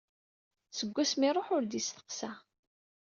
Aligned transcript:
Seg 0.77 0.89
wasmi 0.93 1.23
i 1.27 1.29
iruḥ 1.29 1.47
ur 1.55 1.63
d-isteqsa. 1.65 2.31